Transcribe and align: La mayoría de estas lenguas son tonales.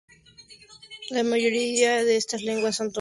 La 1.11 1.21
mayoría 1.23 2.03
de 2.03 2.15
estas 2.17 2.41
lenguas 2.41 2.77
son 2.77 2.87
tonales. 2.91 2.99